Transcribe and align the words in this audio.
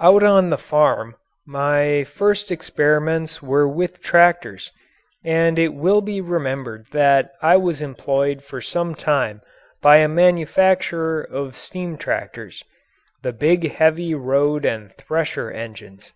Out 0.00 0.24
on 0.24 0.50
the 0.50 0.58
farm 0.58 1.14
my 1.46 2.02
first 2.02 2.50
experiments 2.50 3.40
were 3.40 3.68
with 3.68 4.00
tractors, 4.02 4.72
and 5.24 5.60
it 5.60 5.74
will 5.74 6.00
be 6.00 6.20
remembered 6.20 6.86
that 6.90 7.34
I 7.40 7.56
was 7.56 7.80
employed 7.80 8.42
for 8.42 8.60
some 8.60 8.96
time 8.96 9.42
by 9.80 9.98
a 9.98 10.08
manufacturer 10.08 11.22
of 11.22 11.56
steam 11.56 11.96
tractors 11.98 12.64
the 13.22 13.32
big 13.32 13.70
heavy 13.70 14.12
road 14.12 14.64
and 14.64 14.92
thresher 14.96 15.52
engines. 15.52 16.14